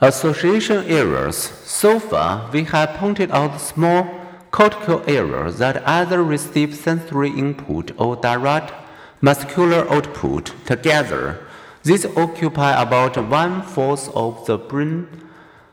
Association 0.00 0.84
areas. 0.86 1.36
So 1.64 2.00
far, 2.00 2.50
we 2.52 2.64
have 2.64 2.96
pointed 2.96 3.30
out 3.30 3.60
small 3.60 4.08
cortical 4.50 5.04
areas 5.06 5.58
that 5.58 5.86
either 5.88 6.20
receive 6.22 6.74
sensory 6.74 7.30
input 7.30 7.92
or 7.96 8.16
direct 8.16 8.72
muscular 9.20 9.88
output 9.88 10.52
together. 10.66 11.46
These 11.84 12.06
occupy 12.16 12.72
about 12.82 13.16
one 13.28 13.62
fourth 13.62 14.08
of 14.16 14.44
the 14.46 14.58
brain's 14.58 15.06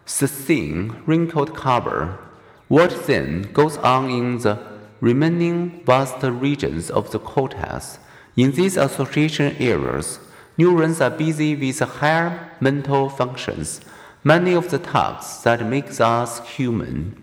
thin, 0.05 1.01
wrinkled 1.07 1.55
cover. 1.55 2.19
What 2.67 3.07
then 3.07 3.51
goes 3.53 3.77
on 3.77 4.11
in 4.11 4.37
the 4.37 4.59
remaining 4.99 5.81
vast 5.83 6.21
regions 6.21 6.91
of 6.91 7.11
the 7.11 7.17
cortex? 7.17 7.97
In 8.37 8.51
these 8.51 8.77
association 8.77 9.55
areas, 9.57 10.19
neurons 10.57 11.01
are 11.01 11.09
busy 11.09 11.55
with 11.55 11.79
higher 11.79 12.51
mental 12.59 13.09
functions 13.09 13.81
many 14.23 14.53
of 14.53 14.69
the 14.69 14.79
tasks 14.79 15.43
that 15.43 15.65
make 15.65 15.99
us 15.99 16.47
human. 16.47 17.21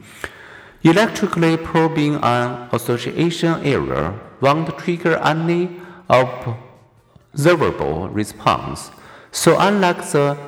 Electrically 0.83 1.57
probing 1.57 2.17
an 2.23 2.69
association 2.73 3.65
area 3.65 4.19
won't 4.41 4.77
trigger 4.79 5.17
any 5.19 5.71
observable 6.09 8.09
response. 8.09 8.91
So 9.31 9.57
unlike 9.59 10.11
the 10.11 10.39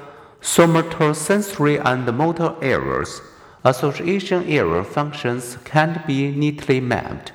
somatosensory 0.41 1.82
and 1.84 2.06
motor 2.16 2.55
areas, 2.62 3.20
association 3.64 4.48
area 4.48 4.84
functions 4.84 5.58
can't 5.64 6.06
be 6.06 6.30
neatly 6.30 6.80
mapped. 6.80 7.32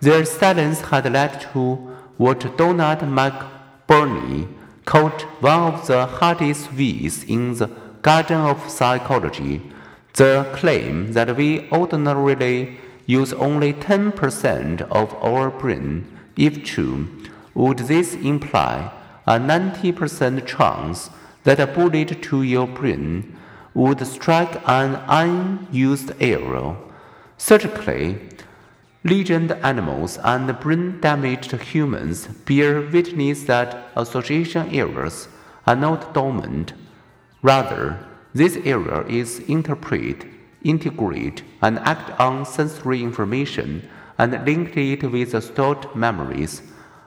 Their 0.00 0.24
silence 0.24 0.80
had 0.80 1.10
led 1.10 1.40
to 1.52 1.76
what 2.16 2.56
Donald 2.56 2.98
McBurney 2.98 4.48
called 4.84 5.22
one 5.40 5.74
of 5.74 5.86
the 5.86 6.06
hardest 6.06 6.72
weeds 6.72 7.24
in 7.24 7.54
the 7.54 7.70
Garden 8.02 8.40
of 8.40 8.68
Psychology, 8.68 9.62
the 10.14 10.44
claim 10.54 11.12
that 11.12 11.36
we 11.36 11.70
ordinarily 11.70 12.78
use 13.06 13.32
only 13.34 13.72
10% 13.72 14.80
of 14.90 15.14
our 15.22 15.50
brain, 15.50 16.04
if 16.36 16.64
true, 16.64 17.06
would 17.54 17.78
this 17.78 18.14
imply 18.14 18.90
a 19.24 19.38
90% 19.38 20.44
chance 20.44 21.10
that 21.44 21.60
a 21.60 21.66
bullet 21.68 22.20
to 22.24 22.42
your 22.42 22.66
brain 22.66 23.36
would 23.72 24.04
strike 24.04 24.60
an 24.68 25.00
unused 25.06 26.10
area? 26.20 26.74
Surgically, 27.36 28.18
lesioned 29.04 29.52
animals 29.62 30.18
and 30.24 30.58
brain 30.58 31.00
damaged 31.00 31.52
humans 31.52 32.26
bear 32.46 32.80
witness 32.80 33.44
that 33.44 33.92
association 33.94 34.68
areas 34.74 35.28
are 35.68 35.76
not 35.76 36.12
dormant 36.12 36.72
Rather, 37.42 37.98
this 38.32 38.56
area 38.64 39.04
is 39.08 39.40
interpret, 39.40 40.24
integrate, 40.62 41.42
and 41.60 41.80
act 41.80 42.18
on 42.20 42.46
sensory 42.46 43.02
information 43.02 43.88
and 44.16 44.46
link 44.46 44.76
it 44.76 45.02
with 45.10 45.42
stored 45.42 45.92
memories, 45.94 46.62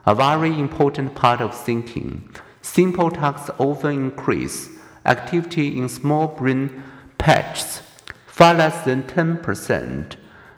a 0.05 0.13
very 0.13 0.59
important 0.59 1.15
part 1.15 1.39
of 1.39 1.55
thinking. 1.55 2.29
Simple 2.61 3.09
tasks 3.09 3.49
often 3.57 3.93
increase 3.93 4.69
activity 5.05 5.77
in 5.77 5.87
small 5.87 6.27
brain 6.27 6.83
patches, 7.17 7.81
far 8.27 8.53
less 8.55 8.83
than 8.83 9.03
10%, 9.03 10.15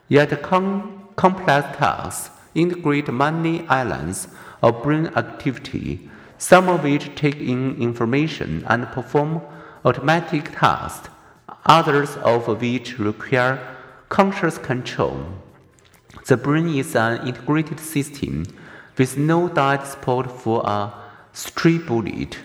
yet 0.08 0.42
com 0.42 1.08
complex 1.16 1.78
tasks 1.78 2.32
integrate 2.56 3.14
many 3.14 3.68
islands 3.68 4.28
of 4.64 4.82
brain 4.82 5.08
activity, 5.16 6.10
some 6.40 6.68
of 6.68 6.84
which 6.84 7.14
take 7.16 7.38
in 7.38 7.80
information 7.80 8.64
and 8.68 8.88
perform 8.88 9.42
automatic 9.88 10.52
tasks, 10.52 11.10
others 11.66 12.18
of 12.18 12.48
which 12.62 13.00
require 13.00 13.58
conscious 14.10 14.58
control. 14.58 15.18
The 16.26 16.36
brain 16.36 16.68
is 16.68 16.94
an 16.94 17.26
integrated 17.26 17.80
system 17.80 18.46
with 18.98 19.18
no 19.18 19.48
direct 19.48 19.88
support 19.88 20.30
for 20.30 20.62
a 20.66 20.94
stray 21.32 21.78
bullet. 21.78 22.38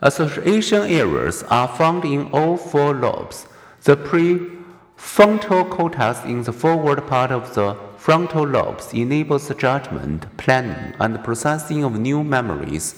Association 0.00 0.82
areas 0.82 1.42
are 1.50 1.68
found 1.68 2.04
in 2.04 2.30
all 2.30 2.56
four 2.56 2.94
lobes. 2.94 3.46
The 3.82 3.96
prefrontal 3.96 5.68
cortex 5.68 6.24
in 6.24 6.44
the 6.44 6.52
forward 6.52 7.06
part 7.08 7.32
of 7.32 7.54
the 7.54 7.76
frontal 8.00 8.46
lobes 8.46 8.94
enables 8.94 9.54
judgment, 9.56 10.24
planning, 10.38 10.94
and 10.98 11.22
processing 11.22 11.84
of 11.84 11.98
new 11.98 12.24
memories. 12.24 12.94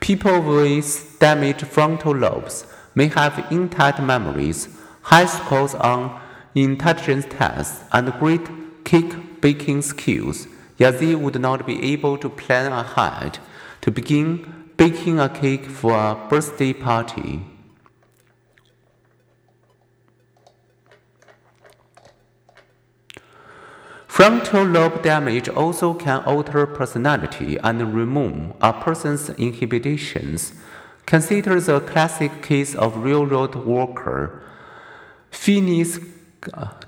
People 0.00 0.40
with 0.40 1.18
damaged 1.18 1.66
frontal 1.66 2.16
lobes 2.16 2.64
may 2.94 3.08
have 3.08 3.46
intact 3.52 4.00
memories, 4.00 4.68
high 5.02 5.26
scores 5.26 5.74
on 5.74 6.18
intelligence 6.54 7.26
tests, 7.28 7.84
and 7.92 8.10
great 8.18 8.48
cake 8.84 9.42
baking 9.42 9.82
skills, 9.82 10.48
yet 10.78 10.98
they 10.98 11.14
would 11.14 11.38
not 11.38 11.66
be 11.66 11.92
able 11.92 12.16
to 12.16 12.30
plan 12.30 12.72
ahead 12.72 13.38
to 13.82 13.90
begin 13.90 14.70
baking 14.78 15.20
a 15.20 15.28
cake 15.28 15.66
for 15.66 15.92
a 15.92 16.16
birthday 16.30 16.72
party. 16.72 17.42
Frontal 24.18 24.64
lobe 24.64 25.00
damage 25.04 25.48
also 25.48 25.94
can 25.94 26.24
alter 26.24 26.66
personality 26.66 27.56
and 27.62 27.94
remove 27.94 28.52
a 28.60 28.72
person's 28.72 29.30
inhibitions. 29.38 30.54
Consider 31.06 31.60
the 31.60 31.78
classic 31.78 32.42
case 32.42 32.74
of 32.74 32.96
railroad 32.96 33.54
worker 33.54 34.42
Phineas 35.30 36.00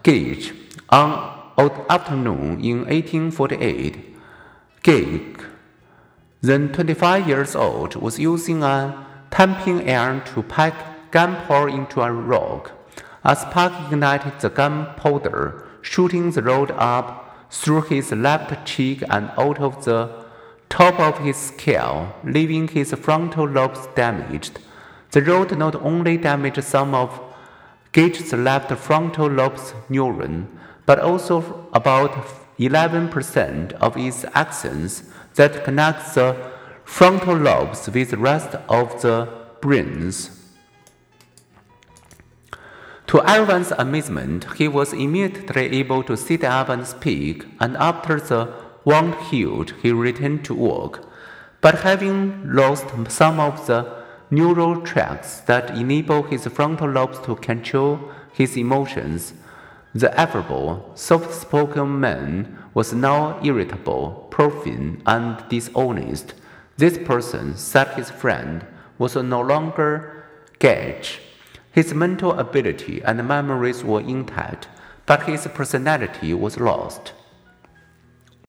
Gage. 0.02 0.52
On 0.88 1.52
an 1.56 1.70
afternoon 1.88 2.64
in 2.64 2.78
1848, 2.78 4.16
Gage, 4.82 5.36
then 6.40 6.72
25 6.72 7.28
years 7.28 7.54
old, 7.54 7.94
was 7.94 8.18
using 8.18 8.64
a 8.64 9.06
tamping 9.30 9.88
iron 9.88 10.24
to 10.34 10.42
pack 10.42 11.12
gunpowder 11.12 11.68
into 11.68 12.00
a 12.00 12.10
rock. 12.10 12.72
A 13.22 13.36
spark 13.36 13.72
ignited 13.86 14.40
the 14.40 14.50
gunpowder 14.50 15.68
shooting 15.82 16.30
the 16.30 16.42
rod 16.42 16.70
up 16.72 17.19
through 17.50 17.82
his 17.82 18.12
left 18.12 18.66
cheek 18.66 19.02
and 19.10 19.30
out 19.36 19.58
of 19.58 19.84
the 19.84 20.24
top 20.68 20.98
of 21.00 21.18
his 21.18 21.36
skull, 21.36 22.14
leaving 22.24 22.68
his 22.68 22.92
frontal 22.94 23.46
lobes 23.48 23.88
damaged. 23.94 24.60
The 25.10 25.22
rod 25.22 25.58
not 25.58 25.74
only 25.74 26.16
damaged 26.16 26.62
some 26.62 26.94
of 26.94 27.20
Gage's 27.92 28.32
left 28.32 28.70
frontal 28.72 29.26
lobe's 29.26 29.74
neuron, 29.90 30.46
but 30.86 31.00
also 31.00 31.68
about 31.72 32.12
11% 32.58 33.72
of 33.72 33.96
its 33.96 34.22
axons 34.24 35.10
that 35.34 35.64
connect 35.64 36.14
the 36.14 36.36
frontal 36.84 37.36
lobes 37.36 37.88
with 37.88 38.10
the 38.10 38.16
rest 38.16 38.54
of 38.68 39.02
the 39.02 39.28
brains. 39.60 40.39
To 43.10 43.20
everyone's 43.28 43.72
amazement, 43.72 44.46
he 44.56 44.68
was 44.68 44.92
immediately 44.92 45.80
able 45.80 46.04
to 46.04 46.16
sit 46.16 46.44
up 46.44 46.68
and 46.68 46.86
speak, 46.86 47.44
and 47.58 47.76
after 47.76 48.20
the 48.20 48.54
wound 48.84 49.16
healed, 49.16 49.74
he 49.82 49.90
returned 49.90 50.44
to 50.44 50.54
work. 50.54 51.04
But 51.60 51.80
having 51.80 52.54
lost 52.54 52.86
some 53.08 53.40
of 53.40 53.66
the 53.66 54.04
neural 54.30 54.82
tracts 54.82 55.40
that 55.40 55.76
enable 55.76 56.22
his 56.22 56.46
frontal 56.46 56.88
lobes 56.88 57.18
to 57.24 57.34
control 57.34 57.98
his 58.32 58.56
emotions, 58.56 59.34
the 59.92 60.16
affable, 60.16 60.92
soft 60.94 61.34
spoken 61.34 61.98
man 61.98 62.58
was 62.74 62.92
now 62.92 63.40
irritable, 63.42 64.28
profane, 64.30 65.02
and 65.04 65.42
dishonest. 65.48 66.34
This 66.76 66.96
person, 66.96 67.56
said 67.56 67.88
his 67.94 68.08
friend, 68.08 68.64
was 68.98 69.16
no 69.16 69.40
longer 69.40 70.26
Gage 70.60 71.22
his 71.72 71.94
mental 71.94 72.32
ability 72.38 73.00
and 73.02 73.26
memories 73.26 73.84
were 73.84 74.00
intact, 74.00 74.68
but 75.06 75.24
his 75.24 75.46
personality 75.48 76.34
was 76.34 76.58
lost. 76.58 77.12